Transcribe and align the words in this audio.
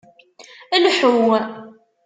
Lḥu! 0.85 1.15